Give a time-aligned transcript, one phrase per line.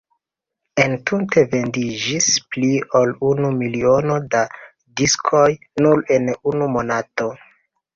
[0.85, 4.45] Entute vendiĝis pli ol unu miliono da
[5.05, 5.47] diskoj
[5.87, 7.35] nur en unu monato.